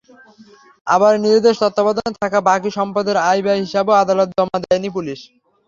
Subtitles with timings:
[0.87, 5.19] আবার নিজেদের তত্ত্বাবধানে থাকা বাকি সম্পদের আয়-ব্যয়ের হিসাবও আদালতে জমা দেয়নি পুলিশ।